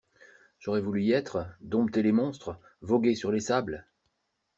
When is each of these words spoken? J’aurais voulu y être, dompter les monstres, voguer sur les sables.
J’aurais 0.57 0.81
voulu 0.81 1.03
y 1.03 1.11
être, 1.11 1.45
dompter 1.61 2.01
les 2.01 2.11
monstres, 2.11 2.57
voguer 2.81 3.13
sur 3.13 3.31
les 3.31 3.39
sables. 3.39 3.85